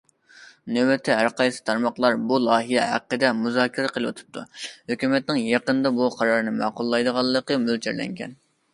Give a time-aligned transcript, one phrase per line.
[0.77, 8.39] نۆۋەتتە ھەرقايسى تارماقلار بۇ لايىھە ھەققىدە مۇزاكىرە قىلىۋېتىپتۇ، ھۆكۈمەتنىڭ يېقىندا بۇ قارارنى ماقۇللايدىغانلىقى مۆلچەرلەنگەن.